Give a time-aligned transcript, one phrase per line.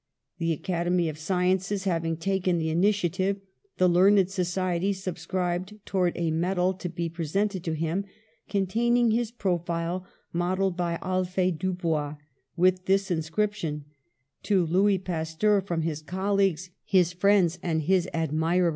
[0.39, 3.39] The Academy of Sciences having taken the initiative,
[3.77, 8.05] the learned societies subscribed towards a medal to be presented to him,
[8.49, 12.15] con taining his profile modeled by Alphee Dubois,
[12.57, 13.85] with this inscription:
[14.43, 18.69] ^To Louis Pasteur, from his colleagues, his friends and his admirers."